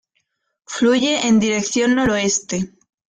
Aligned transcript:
Fluye 0.65 1.27
en 1.27 1.39
dirección 1.39 1.93
noroeste. 1.93 2.71